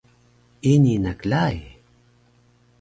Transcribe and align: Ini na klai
Ini 0.71 0.95
na 1.05 1.13
klai 1.21 1.57